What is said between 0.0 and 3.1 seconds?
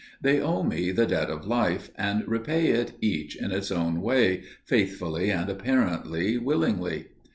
They owe me the debt of life, and repay it